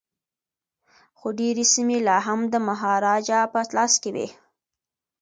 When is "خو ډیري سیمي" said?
1.17-1.99